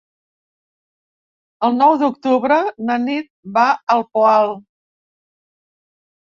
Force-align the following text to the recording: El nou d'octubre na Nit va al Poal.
El 1.67 1.77
nou 1.81 1.93
d'octubre 2.05 2.59
na 2.89 2.97
Nit 3.05 3.31
va 3.61 3.69
al 3.97 4.05
Poal. 4.19 4.53